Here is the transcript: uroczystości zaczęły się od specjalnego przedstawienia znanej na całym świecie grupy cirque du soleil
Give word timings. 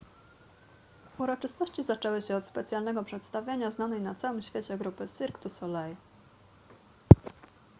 uroczystości 1.17 1.83
zaczęły 1.83 2.21
się 2.21 2.35
od 2.35 2.47
specjalnego 2.47 3.03
przedstawienia 3.03 3.71
znanej 3.71 4.01
na 4.01 4.15
całym 4.15 4.41
świecie 4.41 4.77
grupy 4.77 5.07
cirque 5.07 5.41
du 5.43 5.49
soleil 5.49 5.95